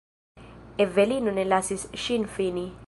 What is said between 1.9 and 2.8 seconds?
ŝin fini.